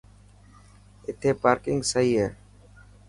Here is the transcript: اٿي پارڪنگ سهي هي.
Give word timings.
اٿي 1.07 1.29
پارڪنگ 1.41 1.79
سهي 1.91 2.13
هي. 2.21 2.27